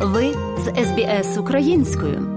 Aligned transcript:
Ви 0.00 0.34
з 0.58 0.84
СБС 0.84 1.38
українською. 1.38 2.28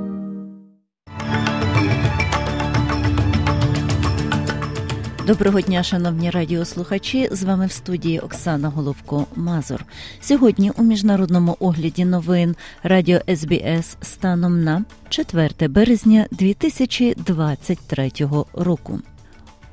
Доброго 5.28 5.62
дня, 5.62 5.84
шановні 5.84 6.30
радіослухачі. 6.30 7.30
З 7.32 7.44
вами 7.44 7.66
в 7.66 7.72
студії 7.72 8.20
Оксана 8.20 8.70
Головко 8.70 9.26
Мазур. 9.36 9.86
Сьогодні 10.22 10.72
у 10.78 10.84
міжнародному 10.84 11.58
огляді 11.60 12.06
новин 12.06 12.56
Радіо 12.84 13.20
СБС 13.36 13.98
станом 14.02 14.64
на 14.64 14.86
4 15.10 15.68
березня 15.68 16.26
2023 16.32 18.12
року. 18.54 19.00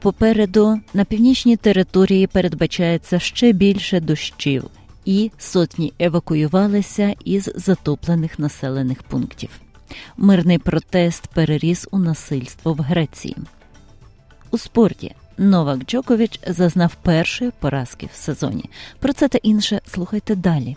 Попереду 0.00 0.80
на 0.94 1.04
північній 1.04 1.56
території 1.56 2.26
передбачається 2.26 3.18
ще 3.18 3.52
більше 3.52 4.00
дощів, 4.00 4.64
і 5.08 5.30
сотні 5.38 5.92
евакуювалися 5.98 7.14
із 7.24 7.50
затоплених 7.54 8.38
населених 8.38 9.02
пунктів. 9.02 9.50
Мирний 10.16 10.58
протест 10.58 11.26
переріс 11.26 11.88
у 11.90 11.98
насильство 11.98 12.72
в 12.72 12.80
Греції. 12.80 13.36
У 14.50 14.58
спорті 14.58 15.14
Новак 15.38 15.78
Джокович 15.78 16.40
зазнав 16.46 16.94
першої 16.94 17.50
поразки 17.60 18.08
в 18.12 18.16
сезоні. 18.16 18.64
Про 18.98 19.12
це 19.12 19.28
та 19.28 19.38
інше 19.38 19.80
слухайте 19.86 20.34
далі. 20.34 20.76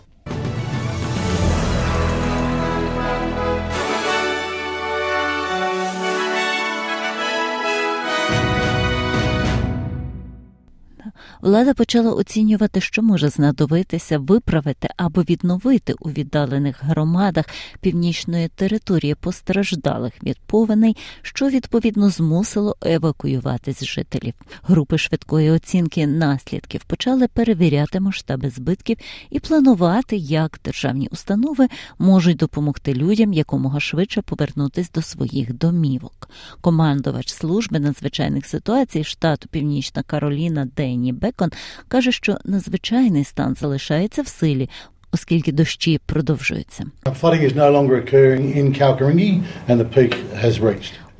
Влада 11.40 11.74
почала 11.74 12.12
оцінювати, 12.12 12.80
що 12.80 13.02
може 13.02 13.28
знадобитися 13.28 14.18
виправити 14.18 14.88
або 14.96 15.22
відновити 15.22 15.94
у 16.00 16.10
віддалених 16.10 16.84
громадах 16.84 17.44
північної 17.80 18.48
території 18.48 19.14
постраждалих 19.14 20.12
від 20.22 20.38
повеней, 20.40 20.96
що 21.22 21.48
відповідно 21.48 22.10
змусило 22.10 22.76
евакуюватись 22.82 23.84
жителів. 23.84 24.34
Групи 24.62 24.98
швидкої 24.98 25.50
оцінки 25.50 26.06
наслідків 26.06 26.84
почали 26.84 27.28
перевіряти 27.28 28.00
масштаби 28.00 28.50
збитків 28.50 28.96
і 29.30 29.40
планувати, 29.40 30.16
як 30.16 30.60
державні 30.64 31.08
установи 31.12 31.68
можуть 31.98 32.36
допомогти 32.36 32.94
людям 32.94 33.32
якомога 33.32 33.80
швидше 33.80 34.22
повернутись 34.22 34.90
до 34.90 35.02
своїх 35.02 35.52
домівок. 35.52 36.28
Командувач 36.60 37.32
служби 37.32 37.80
надзвичайних 37.80 38.46
ситуацій 38.46 39.04
штату 39.04 39.48
Північна 39.48 40.02
Кароліна 40.02 40.68
Дені 40.76 41.01
Бек 41.10 41.32
Бекон 41.32 41.50
каже, 41.88 42.12
що 42.12 42.38
надзвичайний 42.44 43.24
стан 43.24 43.56
залишається 43.60 44.22
в 44.22 44.28
силі. 44.28 44.70
Оскільки 45.14 45.52
дощі 45.52 46.00
продовжуються, 46.06 46.84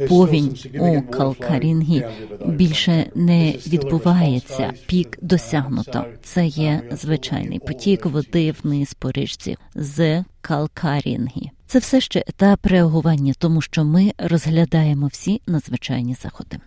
Повінь 0.09 0.57
у 0.81 1.03
Калкарінгі 1.03 2.07
більше 2.47 3.07
не 3.15 3.51
відбувається. 3.51 4.73
Пік 4.87 5.19
досягнуто. 5.23 6.05
Це 6.23 6.47
є 6.47 6.83
звичайний 6.93 7.59
потік 7.59 8.07
води 8.07 8.55
вниз 8.63 8.95
по 8.95 9.11
річці 9.11 9.57
з 9.75 10.25
Калкарінгі. 10.41 11.51
Це 11.67 11.79
все 11.79 12.01
ще 12.01 12.25
етап 12.27 12.67
реагування, 12.67 13.33
тому 13.39 13.61
що 13.61 13.85
ми 13.85 14.13
розглядаємо 14.19 15.07
всі 15.07 15.41
надзвичайні 15.47 16.17
заходи. 16.23 16.59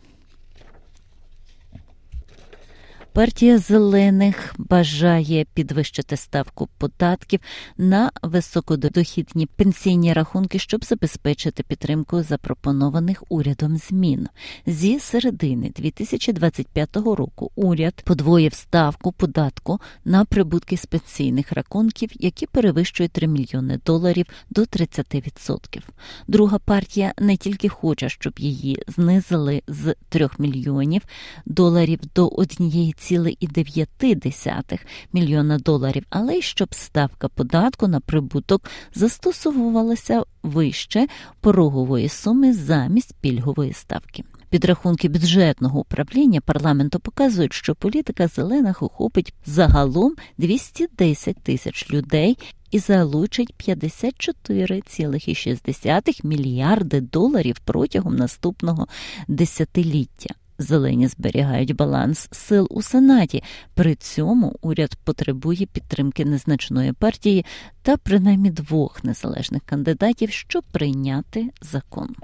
Партія 3.16 3.58
зелених 3.58 4.56
бажає 4.58 5.46
підвищити 5.54 6.18
ставку 6.18 6.70
податків 6.78 7.40
на 7.78 8.12
високодохідні 8.22 9.46
пенсійні 9.46 10.14
рахунки, 10.14 10.60
щоб 10.60 10.86
забезпечити 10.86 11.64
підтримку 11.64 12.24
запропонованих 12.24 13.24
урядом 13.30 13.78
змін. 13.78 14.28
Зі 14.66 15.00
середини 15.00 15.72
2025 15.76 16.96
року 16.96 17.52
уряд 17.56 18.02
подвоїв 18.06 18.54
ставку 18.54 19.12
податку 19.12 19.80
на 20.06 20.26
прибутки 20.26 20.78
з 20.78 20.86
пенсійних 20.86 21.52
рахунків, 21.52 22.10
які 22.20 22.46
перевищують 22.46 23.12
3 23.12 23.28
мільйони 23.28 23.80
доларів 23.86 24.26
до 24.50 24.62
30%. 24.62 25.82
Друга 26.28 26.60
партія 26.60 27.14
не 27.20 27.38
тільки 27.38 27.70
хоче, 27.70 28.10
щоб 28.10 28.34
її 28.38 28.84
знизили 28.88 29.62
з 29.68 29.96
3 30.10 30.30
мільйонів 30.40 31.02
доларів 31.46 32.00
до 32.16 32.28
однієї 32.28 32.94
1,9 33.12 34.80
мільйона 35.14 35.58
доларів, 35.58 36.06
але 36.10 36.38
й 36.38 36.42
щоб 36.42 36.74
ставка 36.74 37.28
податку 37.28 37.88
на 37.88 38.00
прибуток 38.00 38.70
застосовувалася 38.94 40.24
вище 40.44 41.08
порогової 41.42 42.10
суми 42.10 42.54
замість 42.54 43.16
пільгової 43.22 43.74
ставки. 43.74 44.24
Підрахунки 44.50 45.10
бюджетного 45.10 45.80
управління 45.80 46.42
парламенту 46.42 47.00
показують, 47.00 47.54
що 47.54 47.76
політика 47.76 48.28
зелених 48.28 48.84
охопить 48.84 49.34
загалом 49.46 50.16
210 50.38 51.38
тисяч 51.44 51.92
людей 51.92 52.38
і 52.72 52.80
залучить 52.80 53.54
54,6 53.68 56.26
мільярди 56.26 57.02
доларів 57.02 57.60
протягом 57.66 58.16
наступного 58.16 58.88
десятиліття. 59.28 60.36
Зелені 60.58 61.08
зберігають 61.08 61.76
баланс 61.76 62.28
сил 62.32 62.68
у 62.70 62.82
Сенаті. 62.82 63.44
При 63.74 63.96
цьому 63.96 64.56
уряд 64.62 64.96
потребує 65.04 65.66
підтримки 65.66 66.26
незначної 66.26 66.94
партії 66.94 67.46
та 67.82 67.98
принаймні 67.98 68.50
двох 68.50 69.04
незалежних 69.04 69.62
кандидатів, 69.66 70.32
щоб 70.32 70.64
прийняти 70.72 71.50
закон. 71.62 72.16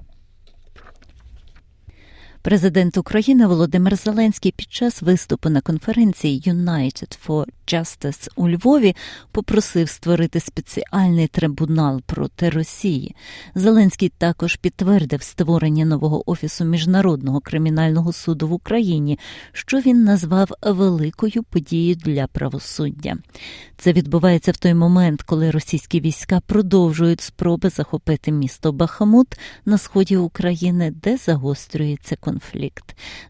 Президент 2.43 2.97
України 2.97 3.47
Володимир 3.47 3.95
Зеленський 3.95 4.53
під 4.57 4.71
час 4.71 5.01
виступу 5.01 5.49
на 5.49 5.61
конференції 5.61 6.41
United 6.41 7.17
for 7.27 7.45
Justice 7.67 8.29
у 8.35 8.49
Львові 8.49 8.95
попросив 9.31 9.89
створити 9.89 10.39
спеціальний 10.39 11.27
трибунал 11.27 12.01
проти 12.05 12.49
Росії. 12.49 13.15
Зеленський 13.55 14.09
також 14.09 14.55
підтвердив 14.55 15.21
створення 15.21 15.85
нового 15.85 16.31
офісу 16.31 16.65
міжнародного 16.65 17.39
кримінального 17.39 18.13
суду 18.13 18.47
в 18.47 18.53
Україні, 18.53 19.19
що 19.51 19.79
він 19.79 20.03
назвав 20.03 20.49
великою 20.61 21.43
подією 21.43 21.95
для 21.95 22.27
правосуддя. 22.27 23.17
Це 23.77 23.93
відбувається 23.93 24.51
в 24.51 24.57
той 24.57 24.73
момент, 24.73 25.21
коли 25.21 25.51
російські 25.51 25.99
війська 25.99 26.39
продовжують 26.39 27.21
спроби 27.21 27.69
захопити 27.69 28.31
місто 28.31 28.71
Бахамут 28.71 29.27
на 29.65 29.77
сході 29.77 30.17
України, 30.17 30.93
де 31.03 31.17
загострюється 31.17 32.15
конфлікт. 32.15 32.30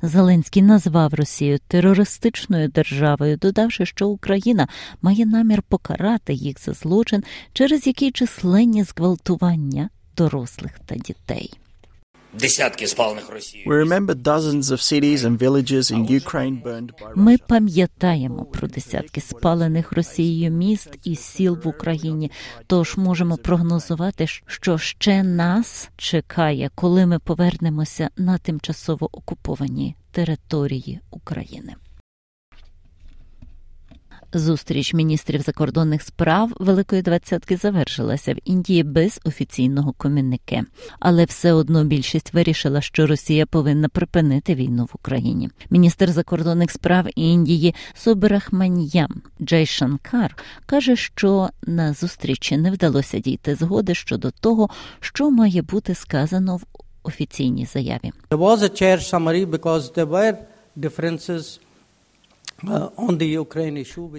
Зеленський 0.02 0.62
назвав 0.62 1.14
Росію 1.14 1.60
терористичною 1.68 2.68
державою, 2.68 3.38
додавши, 3.38 3.86
що 3.86 4.08
Україна 4.08 4.68
має 5.02 5.26
намір 5.26 5.62
покарати 5.62 6.34
їх 6.34 6.60
за 6.60 6.74
злочин, 6.74 7.24
через 7.54 7.88
який 7.88 8.12
численні 8.12 8.84
зґвалтування 8.84 9.90
дорослих 10.18 10.80
та 10.86 10.96
дітей. 10.96 11.54
Десятки 12.34 12.88
спалених 12.88 13.30
Росією. 13.30 13.70
Ми 17.16 17.38
пам'ятаємо 17.38 18.46
про 18.46 18.68
десятки 18.68 19.22
спалених 19.22 19.92
Росією 19.92 20.52
міст 20.52 20.90
і 21.04 21.16
сіл 21.16 21.58
в 21.64 21.68
Україні. 21.68 22.32
Тож 22.68 22.98
можемо 22.98 23.38
прогнозувати, 23.38 24.28
що 24.46 24.78
ще 24.78 25.24
нас 25.24 25.90
чекає, 25.98 26.70
коли 26.76 27.06
ми 27.06 27.20
повернемося 27.20 28.10
на 28.18 28.38
тимчасово 28.38 29.10
окуповані 29.12 29.96
території 30.12 31.00
України. 31.12 31.76
Зустріч 34.34 34.94
міністрів 34.94 35.42
закордонних 35.42 36.02
справ 36.02 36.52
Великої 36.60 37.02
двадцятки 37.02 37.58
завершилася 37.58 38.34
в 38.34 38.38
Індії 38.46 38.84
без 38.84 39.20
офіційного 39.26 39.94
комюнике, 39.98 40.64
але 41.00 41.26
все 41.26 41.54
одно 41.54 41.84
більшість 41.84 42.34
вирішила, 42.34 42.82
що 42.82 43.08
Росія 43.08 43.46
повинна 43.46 43.90
припинити 43.90 44.56
війну 44.56 44.86
в 44.86 44.90
Україні. 44.94 45.50
Міністр 45.70 46.12
закордонних 46.12 46.72
справ 46.72 47.08
Індії 47.16 47.76
Субрахманьям 47.94 49.22
Джейшанкар 49.42 50.38
каже, 50.66 50.96
що 50.96 51.50
на 51.64 51.94
зустрічі 51.94 52.58
не 52.58 52.72
вдалося 52.72 53.20
дійти 53.20 53.56
згоди 53.56 53.96
щодо 53.96 54.32
того, 54.32 54.70
що 55.00 55.32
має 55.32 55.62
бути 55.62 55.96
сказано 55.96 56.58
в 56.58 56.64
офіційній 57.04 57.66
заяві. 57.66 58.12
There 58.30 58.40
was 58.40 58.58
a 58.58 58.82
chair 58.82 59.14
summary 59.14 59.46
because 59.46 59.94
there 59.94 60.10
were 60.10 60.38
differences 60.78 61.60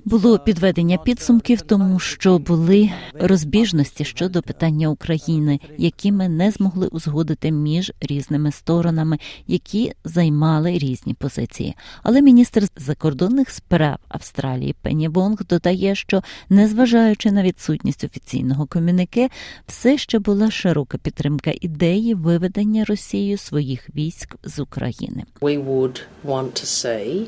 Було 0.04 0.38
підведення 0.38 0.98
підсумків, 0.98 1.60
тому 1.60 1.98
що 1.98 2.38
були 2.38 2.90
розбіжності 3.14 4.04
щодо 4.04 4.42
питання 4.42 4.88
України, 4.88 5.60
які 5.78 6.12
ми 6.12 6.28
не 6.28 6.50
змогли 6.50 6.86
узгодити 6.86 7.50
між 7.50 7.92
різними 8.00 8.52
сторонами, 8.52 9.18
які 9.46 9.92
займали 10.04 10.78
різні 10.78 11.14
позиції. 11.14 11.74
Але 12.02 12.22
міністр 12.22 12.64
закордонних 12.76 13.50
справ 13.50 13.96
Австралії 14.08 14.74
Пенні 14.82 15.08
Вонг 15.08 15.38
додає, 15.48 15.94
що 15.94 16.22
незважаючи 16.48 17.32
на 17.32 17.42
відсутність 17.42 18.04
офіційного 18.04 18.66
комюніке, 18.66 19.28
все 19.66 19.98
ще 19.98 20.18
була 20.18 20.50
широка 20.50 20.98
підтримка 20.98 21.52
ідеї 21.60 22.14
виведення 22.14 22.84
Росією 22.84 23.38
своїх 23.38 23.94
військ 23.96 24.36
з 24.44 24.58
України. 24.58 25.24
We 25.40 25.64
would 25.66 26.00
want 26.24 26.52
to 26.52 26.64
see, 26.64 27.26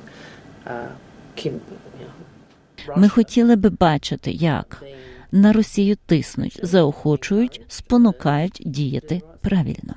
uh, 0.67 0.87
ми 2.97 3.09
хотіли 3.09 3.57
би 3.57 3.71
бачити, 3.71 4.31
як 4.31 4.83
на 5.33 5.53
Росію 5.53 5.97
тиснуть, 6.07 6.61
заохочують, 6.63 7.61
спонукають 7.69 8.63
діяти 8.65 9.23
правильно. 9.41 9.95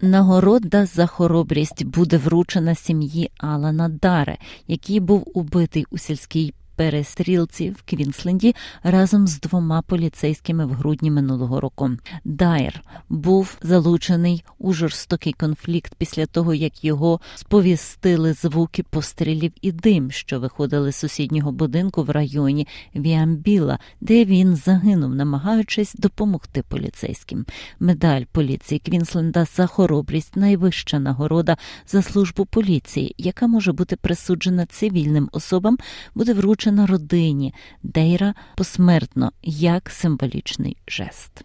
Нагорода 0.00 0.86
за 0.86 1.06
хоробрість 1.06 1.84
буде 1.84 2.16
вручена 2.16 2.74
сім'ї 2.74 3.30
Алана 3.36 3.88
Дейра, 3.88 4.38
який 4.68 5.00
був 5.00 5.30
убитий 5.34 5.86
у 5.90 5.98
сільській 5.98 6.54
перестрілці 6.76 7.70
в 7.70 7.82
Квінсленді 7.82 8.54
разом 8.82 9.26
з 9.26 9.40
двома 9.40 9.82
поліцейськими 9.82 10.66
в 10.66 10.72
грудні 10.72 11.10
минулого 11.10 11.60
року. 11.60 11.90
Дайер 12.24 12.82
був 13.08 13.56
залучений 13.62 14.44
у 14.58 14.72
жорстокий 14.72 15.32
конфлікт 15.32 15.94
після 15.98 16.26
того, 16.26 16.54
як 16.54 16.84
його 16.84 17.20
сповістили 17.34 18.32
звуки 18.32 18.82
пострілів 18.82 19.52
і 19.62 19.72
дим, 19.72 20.10
що 20.10 20.40
виходили 20.40 20.92
з 20.92 20.96
сусіднього 20.96 21.52
будинку 21.52 22.02
в 22.02 22.10
районі 22.10 22.68
Віамбіла, 22.96 23.78
де 24.00 24.24
він 24.24 24.56
загинув, 24.56 25.14
намагаючись 25.14 25.94
допомогти 25.94 26.62
поліцейським. 26.68 27.46
Медаль 27.80 28.22
поліції 28.32 28.78
Квінсленда 28.78 29.44
за 29.44 29.66
хоробрість 29.66 30.36
найвища 30.36 30.98
нагорода 30.98 31.56
за 31.86 32.02
службу 32.02 32.44
поліції, 32.44 33.14
яка 33.18 33.46
може 33.46 33.72
бути 33.72 33.96
присуджена 33.96 34.66
цивільним 34.66 35.28
особам, 35.32 35.78
буде 36.14 36.32
вручена 36.32 36.61
на 36.70 36.86
родині 36.86 37.54
Дейра 37.82 38.34
посмертно 38.56 39.32
як 39.42 39.90
символічний 39.90 40.76
жест. 40.88 41.44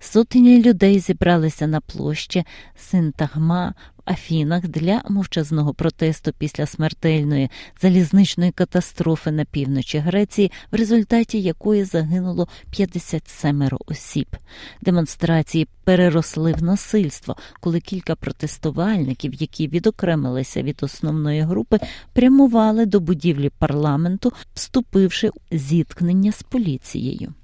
Сотні 0.00 0.62
людей 0.62 0.98
зібралися 0.98 1.66
на 1.66 1.80
площі 1.80 2.44
Синтагма 2.76 3.74
в 3.96 4.10
Афінах 4.10 4.68
для 4.68 5.02
мовчазного 5.08 5.74
протесту 5.74 6.32
після 6.38 6.66
смертельної 6.66 7.50
залізничної 7.82 8.50
катастрофи 8.50 9.30
на 9.30 9.44
півночі 9.44 9.98
Греції, 9.98 10.52
в 10.72 10.76
результаті 10.76 11.40
якої 11.40 11.84
загинуло 11.84 12.48
57 12.70 13.68
осіб. 13.86 14.36
Демонстрації 14.82 15.68
переросли 15.84 16.52
в 16.52 16.62
насильство, 16.62 17.36
коли 17.60 17.80
кілька 17.80 18.14
протестувальників, 18.14 19.34
які 19.34 19.68
відокремилися 19.68 20.62
від 20.62 20.82
основної 20.82 21.40
групи, 21.40 21.78
прямували 22.12 22.86
до 22.86 23.00
будівлі 23.00 23.50
парламенту, 23.58 24.32
вступивши 24.54 25.28
у 25.28 25.32
зіткнення 25.50 26.32
з 26.32 26.42
поліцією. 26.42 27.34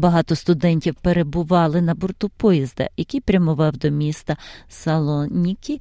Багато 0.00 0.34
студентів 0.34 0.94
перебували 0.94 1.80
на 1.80 1.94
борту 1.94 2.28
поїзда, 2.28 2.88
який 2.96 3.20
прямував 3.20 3.76
до 3.76 3.90
міста 3.90 4.36
Салонікі, 4.68 5.80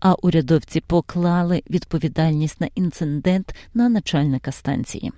а 0.00 0.12
урядовці 0.12 0.80
поклали 0.80 1.62
відповідальність 1.70 2.60
на 2.60 2.68
інцидент 2.74 3.54
на 3.74 3.88
начальника 3.88 4.52
станції. 4.52 5.12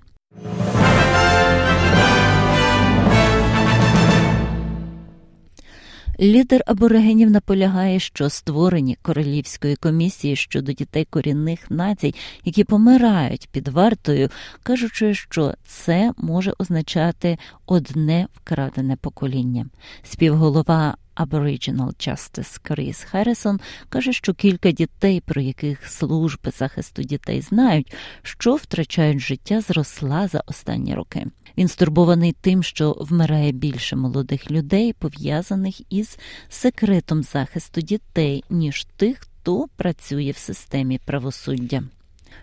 Лідер 6.21 6.63
аборигенів 6.67 7.31
наполягає, 7.31 8.01
що 8.01 8.31
створені 8.31 8.97
королівської 9.03 9.77
комісії 9.77 10.37
щодо 10.37 10.73
дітей 10.73 11.05
корінних 11.11 11.71
націй, 11.71 12.15
які 12.45 12.65
помирають 12.65 13.49
під 13.53 13.69
вартою, 13.69 14.29
кажучи, 14.63 15.15
що 15.15 15.55
це 15.65 16.13
може 16.17 16.53
означати 16.59 17.39
одне 17.67 18.27
вкрадене 18.35 18.97
покоління. 18.97 19.67
Співголова 20.03 20.97
Aboriginal 21.17 22.09
Justice 22.09 22.61
Кріс 22.63 23.05
Харрисон 23.05 23.61
каже, 23.89 24.13
що 24.13 24.35
кілька 24.35 24.71
дітей, 24.71 25.23
про 25.27 25.41
яких 25.41 25.89
служби 25.89 26.51
захисту 26.51 27.03
дітей 27.03 27.41
знають, 27.41 27.95
що 28.23 28.55
втрачають 28.55 29.19
життя, 29.19 29.61
зросла 29.61 30.29
за 30.29 30.43
останні 30.47 30.95
роки. 30.95 31.27
Він 31.61 31.69
стурбований 31.69 32.37
тим, 32.41 32.62
що 32.62 32.97
вмирає 33.01 33.53
більше 33.53 33.97
молодих 33.97 34.51
людей, 34.51 34.93
пов'язаних 34.93 35.93
із 35.93 36.19
секретом 36.49 37.23
захисту 37.23 37.81
дітей, 37.81 38.45
ніж 38.51 38.87
тих, 38.97 39.19
хто 39.19 39.67
працює 39.77 40.31
в 40.31 40.37
системі 40.37 41.01
правосуддя. 41.05 41.83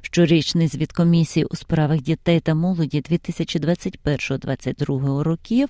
Щорічний 0.02 0.68
звіт 0.68 0.92
комісії 0.92 1.46
у 1.46 1.56
справах 1.56 2.02
дітей 2.02 2.40
та 2.40 2.56
молоді 2.56 3.02
2021-2022 3.02 5.19
років 5.19 5.69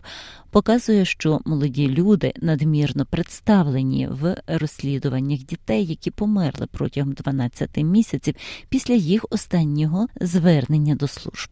показує, 0.51 1.05
що 1.05 1.39
молоді 1.45 1.87
люди 1.87 2.33
надмірно 2.41 3.05
представлені 3.05 4.07
в 4.07 4.37
розслідуваннях 4.47 5.39
дітей, 5.39 5.85
які 5.85 6.11
померли 6.11 6.67
протягом 6.71 7.13
12 7.13 7.77
місяців 7.77 8.35
після 8.69 8.93
їх 8.93 9.25
останнього 9.29 10.07
звернення 10.21 10.95
до 10.95 11.07
служб. 11.07 11.49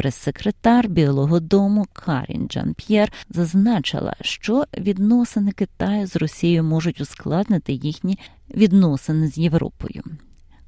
Прес-секретар 0.00 0.88
Білого 0.88 1.40
Дому 1.40 1.86
Карін 1.92 2.48
Джан 2.48 2.74
П'єр 2.74 3.12
зазначила, 3.30 4.16
що 4.20 4.64
відносини 4.78 5.52
Китаю 5.52 6.06
з 6.06 6.16
Росією 6.16 6.64
можуть 6.64 7.00
ускладнити 7.00 7.72
їхні 7.72 8.18
відносини 8.54 9.28
з 9.28 9.38
Європою. 9.38 10.02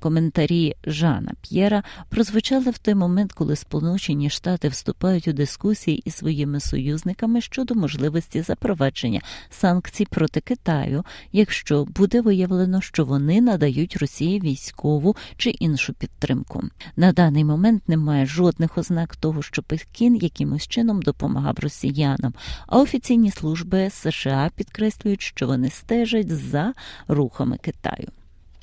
Коментарі 0.03 0.77
Жана 0.87 1.33
П'єра 1.41 1.83
прозвучали 2.09 2.71
в 2.71 2.79
той 2.79 2.95
момент, 2.95 3.33
коли 3.33 3.57
Сполучені 3.57 4.31
Штати 4.31 4.69
вступають 4.69 5.29
у 5.29 5.33
дискусії 5.33 6.03
із 6.05 6.15
своїми 6.15 6.61
союзниками 6.61 7.41
щодо 7.41 7.75
можливості 7.75 8.43
запровадження 8.43 9.21
санкцій 9.51 10.07
проти 10.11 10.41
Китаю, 10.41 11.05
якщо 11.33 11.85
буде 11.85 12.21
виявлено, 12.21 12.81
що 12.81 13.05
вони 13.05 13.41
надають 13.41 13.97
Росії 13.97 14.41
військову 14.41 15.17
чи 15.37 15.51
іншу 15.51 15.93
підтримку. 15.93 16.63
На 16.97 17.13
даний 17.13 17.45
момент 17.45 17.89
немає 17.89 18.27
жодних 18.27 18.79
ознак 18.79 19.17
того, 19.17 19.43
що 19.43 19.63
Пекін 19.63 20.17
якимось 20.17 20.69
чином 20.69 21.03
допомагав 21.03 21.59
росіянам, 21.59 22.35
а 22.67 22.81
офіційні 22.81 23.31
служби 23.31 23.91
США 23.91 24.51
підкреслюють, 24.57 25.23
що 25.23 25.47
вони 25.47 25.71
стежать 25.71 26.31
за 26.31 26.73
рухами 27.09 27.59
Китаю. 27.63 28.09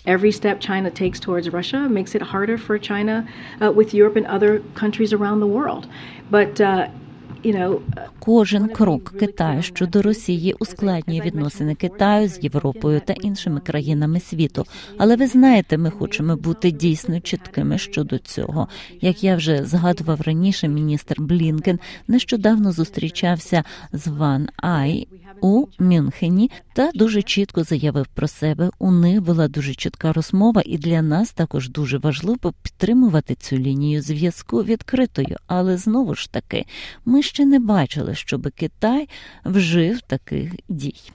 Every 0.06 0.32
step 0.32 0.60
China 0.60 0.90
takes 0.90 1.20
towards 1.20 1.50
Russia 1.50 1.90
makes 1.90 2.16
it 2.16 2.22
harder 2.22 2.58
for 2.58 2.78
China 2.80 3.28
uh, 3.62 3.72
with 3.72 3.94
Europe 3.94 4.16
and 4.16 4.26
other 4.28 4.60
countries 4.74 5.12
around 5.14 5.40
the 5.40 5.48
world. 5.48 5.88
But 6.32 6.62
uh, 6.62 6.88
Кожен 8.20 8.68
крок 8.68 9.14
Китаю 9.20 9.62
щодо 9.62 10.02
Росії 10.02 10.56
ускладнює 10.60 11.22
відносини 11.22 11.76
Китаю 11.76 12.28
з 12.28 12.44
Європою 12.44 13.02
та 13.06 13.14
іншими 13.14 13.60
країнами 13.60 14.20
світу. 14.20 14.66
Але 14.98 15.16
ви 15.16 15.28
знаєте, 15.28 15.78
ми 15.78 15.90
хочемо 15.90 16.36
бути 16.36 16.72
дійсно 16.72 17.20
чіткими 17.20 17.78
щодо 17.78 18.18
цього. 18.18 18.68
Як 19.02 19.24
я 19.24 19.36
вже 19.36 19.66
згадував 19.66 20.22
раніше, 20.22 20.68
міністр 20.68 21.16
Блінкен 21.20 21.80
нещодавно 22.08 22.72
зустрічався 22.72 23.64
з 23.94 24.08
Ван 24.08 24.50
Ай 24.58 25.08
у 25.42 25.68
Мюнхені 25.80 26.52
та 26.74 26.92
дуже 26.96 27.22
чітко 27.22 27.64
заявив 27.64 28.08
про 28.08 28.28
себе. 28.28 28.70
У 28.80 28.92
них 28.92 29.22
була 29.22 29.48
дуже 29.48 29.74
чітка 29.74 30.14
розмова, 30.14 30.62
і 30.66 30.78
для 30.78 31.02
нас 31.02 31.32
також 31.32 31.70
дуже 31.70 31.98
важливо 31.98 32.54
підтримувати 32.64 33.36
цю 33.36 33.58
лінію 33.58 34.02
зв'язку 34.02 34.64
відкритою. 34.64 35.38
Але 35.48 35.78
знову 35.78 36.16
ж 36.16 36.32
таки, 36.32 36.66
ми 37.06 37.22
ще 37.22 37.46
не 37.46 37.60
бачили, 37.60 38.16
щоб 38.16 38.52
Китай 38.52 39.10
вжив 39.46 40.02
таких 40.02 40.54
дій. 40.70 41.12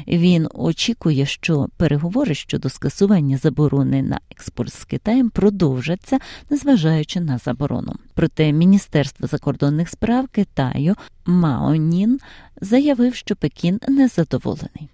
Він 0.06 0.48
очікує, 0.54 1.26
що 1.26 1.68
переговори 1.76 2.34
щодо 2.34 2.68
скасування 2.68 3.36
заборони 3.36 4.02
на 4.02 4.20
експорт 4.30 4.72
з 4.74 4.84
Китаєм 4.84 5.30
продовжаться, 5.30 6.18
незважаючи 6.50 7.20
на 7.20 7.38
заборону. 7.38 7.92
Проте 8.14 8.52
Міністерство 8.52 9.26
закордонних 9.26 9.88
справ 9.88 10.28
Китаю 10.28 10.94
Маонін 11.26 12.18
заявив, 12.60 13.14
що 13.14 13.36
Пекін 13.36 13.80
незадоволений. 13.88 14.88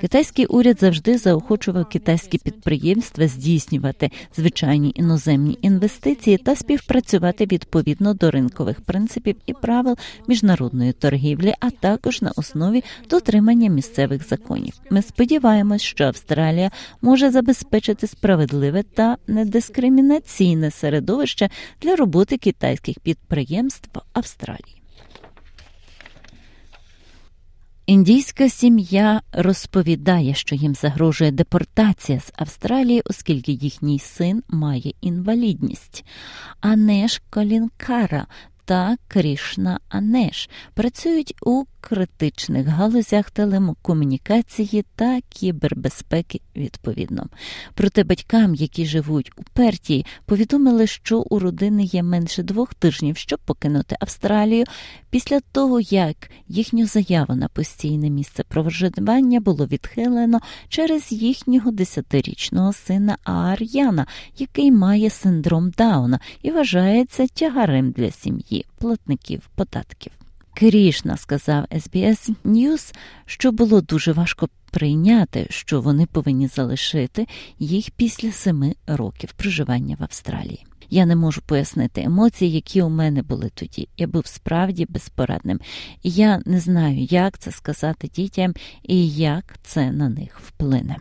Китайський 0.00 0.46
уряд 0.46 0.80
завжди 0.80 1.18
заохочував 1.18 1.88
китайські 1.88 2.38
підприємства 2.38 3.28
здійснювати 3.28 4.10
звичайні 4.36 4.92
іноземні 4.94 5.58
інвестиції 5.62 6.38
та 6.38 6.56
співпрацювати 6.56 7.46
відповідно 7.46 8.14
до 8.14 8.30
ринкових 8.30 8.80
принципів 8.80 9.36
і 9.46 9.52
правил 9.52 9.96
міжнародної 10.28 10.92
торгівлі, 10.92 11.54
а 11.60 11.70
також 11.70 12.22
на 12.22 12.32
основі 12.36 12.84
дотримання 13.10 13.70
місцевих 13.70 14.28
законів. 14.28 14.72
Ми 14.90 15.02
сподіваємось, 15.02 15.82
що 15.82 16.04
Австралія 16.04 16.70
може 17.02 17.30
забезпечити 17.30 18.06
справедливе 18.06 18.82
та 18.82 19.16
недискримінаційне 19.26 20.70
середовище 20.70 21.48
для 21.82 21.96
роботи 21.96 22.36
китайських 22.36 22.98
підприємств 22.98 23.88
в 23.94 24.00
Австралії. 24.12 24.53
Індійська 27.86 28.48
сім'я 28.48 29.22
розповідає, 29.32 30.34
що 30.34 30.54
їм 30.54 30.74
загрожує 30.74 31.30
депортація 31.30 32.20
з 32.20 32.32
Австралії, 32.36 33.02
оскільки 33.04 33.52
їхній 33.52 33.98
син 33.98 34.42
має 34.48 34.92
інвалідність. 35.00 36.04
Анеш 36.60 37.22
Колінкара 37.30 38.26
та 38.64 38.96
Крішна 39.08 39.80
Анеш 39.88 40.50
працюють 40.74 41.34
у 41.42 41.64
критичних 41.80 42.66
галузях 42.66 43.30
телекомунікації 43.30 44.84
та 44.96 45.20
кібербезпеки 45.28 46.40
відповідно. 46.56 47.26
Проте 47.74 48.04
батькам, 48.04 48.54
які 48.54 48.86
живуть 48.86 49.32
у 49.36 49.42
Пертії, 49.52 50.06
повідомили, 50.26 50.86
що 50.86 51.18
у 51.20 51.38
родини 51.38 51.84
є 51.84 52.02
менше 52.02 52.42
двох 52.42 52.74
тижнів, 52.74 53.16
щоб 53.16 53.38
покинути 53.44 53.96
Австралію 54.00 54.64
після 55.10 55.40
того, 55.40 55.80
як 55.80 56.30
їхню 56.48 56.86
заяву 56.86 57.34
на 57.34 57.48
постійне 57.48 58.10
місце 58.10 58.42
проживання 58.48 59.40
було 59.40 59.66
відхилено 59.66 60.40
через 60.68 61.12
їхнього 61.12 61.70
десятирічного 61.70 62.72
сина 62.72 63.16
Аар'яна, 63.24 64.06
який 64.38 64.72
має 64.72 65.10
синдром 65.10 65.70
Дауна 65.70 66.20
і 66.42 66.50
вважається 66.50 67.26
тягарем 67.26 67.90
для 67.90 68.10
сім'ї 68.10 68.53
платників 68.78 69.50
податків. 69.54 70.12
Крішна 70.54 71.16
сказав 71.16 71.64
SBS 71.64 72.30
News, 72.44 72.94
що 73.26 73.52
було 73.52 73.80
дуже 73.80 74.12
важко 74.12 74.48
прийняти, 74.70 75.46
що 75.50 75.80
вони 75.80 76.06
повинні 76.06 76.46
залишити 76.46 77.26
їх 77.58 77.90
після 77.90 78.32
семи 78.32 78.74
років 78.86 79.32
проживання 79.32 79.96
в 80.00 80.02
Австралії. 80.02 80.66
Я 80.90 81.06
не 81.06 81.16
можу 81.16 81.40
пояснити 81.40 82.02
емоції, 82.02 82.52
які 82.52 82.82
у 82.82 82.88
мене 82.88 83.22
були 83.22 83.50
тоді. 83.54 83.88
Я 83.96 84.06
був 84.06 84.26
справді 84.26 84.86
безпорадним, 84.88 85.60
і 86.02 86.10
я 86.10 86.42
не 86.46 86.60
знаю, 86.60 86.98
як 86.98 87.38
це 87.38 87.50
сказати 87.50 88.08
дітям 88.14 88.54
і 88.82 89.08
як 89.08 89.44
це 89.62 89.92
на 89.92 90.08
них 90.08 90.40
вплине. 90.40 90.96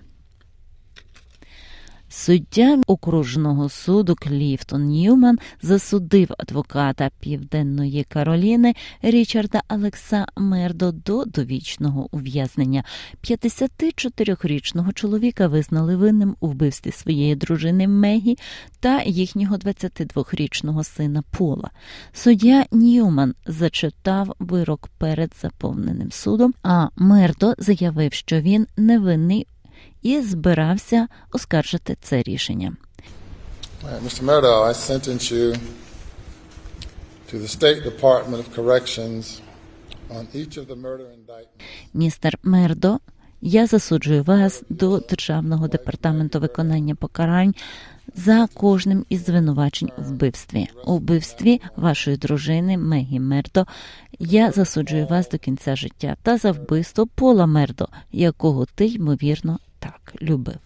Суддя 2.15 2.82
окружного 2.88 3.70
суду 3.70 4.15
Кліфтон 4.15 4.84
Ньюман 4.84 5.39
засудив 5.62 6.29
адвоката 6.38 7.10
Південної 7.20 8.03
Кароліни 8.03 8.74
Річарда 9.01 9.62
Алекса 9.67 10.25
Мердо 10.38 10.91
до 10.91 11.25
довічного 11.25 12.08
ув'язнення. 12.12 12.84
54-річного 13.24 14.91
чоловіка 14.91 15.48
визнали 15.48 15.96
винним 15.96 16.36
у 16.39 16.48
вбивстві 16.48 16.91
своєї 16.91 17.36
дружини 17.36 17.88
Мегі 17.88 18.38
та 18.79 19.01
їхнього 19.01 19.55
22-річного 19.55 20.84
сина 20.84 21.24
Пола. 21.32 21.70
Суддя 22.13 22.65
Ньюман 22.72 23.34
зачитав 23.46 24.36
вирок 24.39 24.89
перед 24.98 25.32
заповненим 25.41 26.12
судом, 26.12 26.53
а 26.63 26.88
Мердо 26.96 27.53
заявив, 27.58 28.13
що 28.13 28.41
він 28.41 28.67
невинний 28.77 29.48
і 30.03 30.22
збирався 30.22 31.07
оскаржити 31.31 31.98
це 32.01 32.24
рішення. 32.24 32.75
Mr. 34.05 34.24
Murdo, 34.24 34.51
I 34.69 34.74
sentence 34.74 35.25
you 35.33 35.57
to 37.29 37.36
the 37.43 37.51
State 37.60 37.79
Department 37.91 38.39
of 38.43 38.48
Corrections 38.60 39.41
on 40.17 40.24
each 40.33 40.57
of 40.57 40.67
the 40.67 40.75
murder 40.75 41.07
indictments. 41.19 41.63
Містер 41.93 42.38
Мердо, 42.43 43.00
я 43.41 43.67
засуджую 43.67 44.24
вас 44.24 44.63
до 44.69 45.00
Державного 45.00 45.67
департаменту 45.67 46.39
виконання 46.39 46.95
покарань 46.95 47.53
за 48.15 48.48
кожним 48.53 49.05
із 49.10 49.25
звинувачень 49.25 49.91
у 49.98 50.01
вбивстві. 50.01 50.67
У 50.86 50.95
вбивстві 50.95 51.62
вашої 51.75 52.17
дружини 52.17 52.77
Мегі 52.77 53.19
Мердо 53.19 53.65
я 54.19 54.51
засуджую 54.51 55.07
вас 55.07 55.29
до 55.29 55.38
кінця 55.38 55.75
життя 55.75 56.15
та 56.24 56.38
за 56.38 56.51
вбивство 56.51 57.07
Пола 57.07 57.45
Мердо, 57.45 57.88
якого 58.12 58.65
ти 58.75 58.86
ймовірно 58.86 59.60
так 59.83 60.15
любив. 60.21 60.59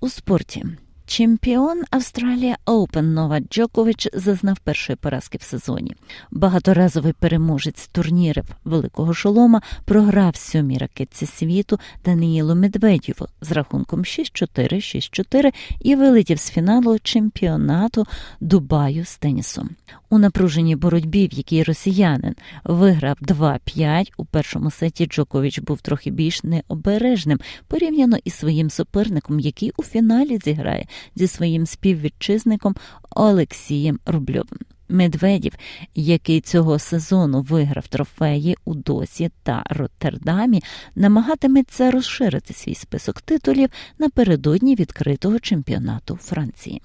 У 0.00 0.08
спорті. 0.08 0.64
Чемпіон 1.10 1.82
Австралія 1.90 2.56
Оупен 2.66 3.14
Новак 3.14 3.42
Джокович 3.50 4.08
зазнав 4.14 4.58
першої 4.58 4.96
поразки 4.96 5.38
в 5.38 5.42
сезоні. 5.42 5.94
Багаторазовий 6.30 7.12
переможець 7.12 7.88
турнірів 7.92 8.44
Великого 8.64 9.14
Шолома 9.14 9.62
програв 9.84 10.36
сьомій 10.36 10.78
ракетці 10.78 11.26
світу 11.26 11.78
Даніїлу 12.04 12.54
Медведєву 12.54 13.26
з 13.40 13.52
рахунком 13.52 14.00
6-4, 14.00 14.74
6-4 14.74 15.52
і 15.80 15.94
вилетів 15.94 16.38
з 16.38 16.50
фіналу 16.50 16.98
чемпіонату 16.98 18.06
Дубаю 18.40 19.04
з 19.04 19.16
тенісом. 19.16 19.70
У 20.10 20.18
напруженій 20.18 20.76
боротьбі, 20.76 21.28
в 21.28 21.32
якій 21.32 21.62
росіянин 21.62 22.34
виграв 22.64 23.16
2-5, 23.22 24.12
у 24.16 24.24
першому 24.24 24.70
сеті 24.70 25.06
Джокович 25.06 25.58
був 25.58 25.80
трохи 25.80 26.10
більш 26.10 26.44
необережним 26.44 27.40
порівняно 27.68 28.16
із 28.24 28.34
своїм 28.34 28.70
суперником, 28.70 29.40
який 29.40 29.72
у 29.76 29.82
фіналі 29.82 30.38
зіграє 30.44 30.86
зі 31.16 31.26
своїм 31.26 31.66
співвітчизником 31.66 32.76
Олексієм 33.10 33.98
Рубльовим. 34.06 34.58
Медведів, 34.90 35.52
який 35.94 36.40
цього 36.40 36.78
сезону 36.78 37.42
виграв 37.42 37.88
трофеї 37.88 38.56
у 38.64 38.74
Досі 38.74 39.30
та 39.42 39.64
Роттердамі, 39.70 40.62
намагатиметься 40.94 41.90
розширити 41.90 42.54
свій 42.54 42.74
список 42.74 43.20
титулів 43.20 43.68
напередодні 43.98 44.74
відкритого 44.74 45.38
чемпіонату 45.38 46.16
Франції. 46.22 46.82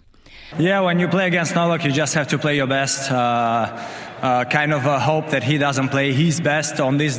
Yeah, 0.58 0.80
when 0.82 1.00
you 1.00 1.08
play 1.08 1.28
against 1.28 1.54
Novak, 1.56 1.84
you 1.86 1.92
just 1.92 2.14
have 2.14 2.28
to 2.28 2.38
play 2.38 2.56
your 2.56 2.68
best. 2.68 3.12
Uh, 3.12 3.16
uh, 4.22 4.44
kind 4.46 4.74
of 4.74 4.84
hope 4.84 5.30
that 5.30 5.44
he 5.44 5.58
doesn't 5.58 5.90
play 5.90 6.14
his 6.14 6.40
best 6.40 6.80
on 6.80 6.98
this. 6.98 7.16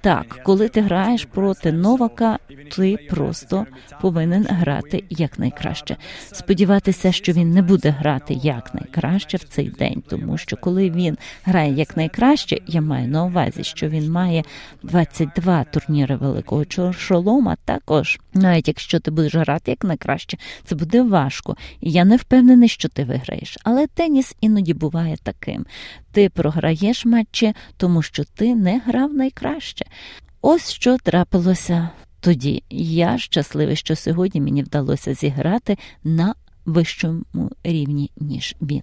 Так, 0.00 0.40
коли 0.42 0.68
ти 0.68 0.80
граєш 0.80 1.24
проти 1.24 1.72
Новака, 1.72 2.38
ти 2.76 2.96
просто 3.10 3.66
повинен 4.00 4.46
грати 4.50 5.04
якнайкраще. 5.10 5.96
Сподіватися, 6.32 7.12
що 7.12 7.32
він 7.32 7.50
не 7.50 7.62
буде 7.62 7.90
грати 7.90 8.34
якнайкраще 8.34 9.36
в 9.36 9.44
цей 9.44 9.68
день, 9.68 10.02
тому 10.08 10.38
що 10.38 10.56
коли 10.56 10.90
він 10.90 11.18
грає 11.44 11.72
якнайкраще, 11.72 12.58
я 12.66 12.80
маю 12.80 13.08
на 13.08 13.24
увазі, 13.24 13.64
що 13.64 13.88
він 13.88 14.10
має 14.10 14.42
22 14.82 15.64
турніри 15.64 16.16
великого 16.16 16.92
шолома. 16.92 17.56
Також, 17.64 18.20
навіть 18.34 18.68
якщо 18.68 19.00
ти 19.00 19.10
будеш 19.10 19.34
грати 19.34 19.70
якнайкраще, 19.70 20.36
це 20.64 20.74
буде 20.74 21.02
важко. 21.14 21.56
І 21.80 21.90
я 21.90 22.04
не 22.04 22.16
впевнений, 22.16 22.68
що 22.68 22.88
ти 22.88 23.04
виграєш. 23.04 23.58
Але 23.64 23.86
теніс 23.86 24.36
іноді 24.40 24.74
буває 24.74 25.16
таким. 25.22 25.66
Ти 26.12 26.28
програєш 26.28 27.04
матчі, 27.04 27.54
тому 27.76 28.02
що 28.02 28.24
ти 28.24 28.54
не 28.54 28.78
грав 28.86 29.14
найкраще. 29.14 29.84
Ось 30.42 30.72
що 30.72 30.98
трапилося 30.98 31.88
тоді. 32.20 32.62
Я 32.70 33.18
щасливий, 33.18 33.76
що 33.76 33.96
сьогодні 33.96 34.40
мені 34.40 34.62
вдалося 34.62 35.14
зіграти 35.14 35.78
на 36.04 36.34
вищому 36.64 37.50
рівні, 37.64 38.10
ніж 38.16 38.56
він. 38.60 38.82